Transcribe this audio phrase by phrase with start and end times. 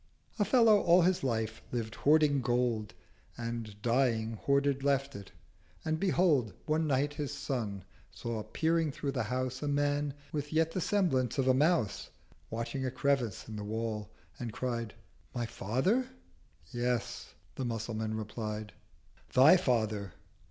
[0.39, 2.95] A Fellow all his life lived hoarding Gold,
[3.37, 5.31] And, dying, hoarded left it.
[5.85, 10.51] And behold, 350 One Night his Son saw peering through the House A Man, with
[10.51, 12.09] yet the semblance of a Mouse,
[12.49, 14.95] Watching a crevice in the Wall—and cried
[15.35, 18.73] 'My Father?'—'Yes,' the Musulman replied,
[19.33, 20.13] 'Thy Father!'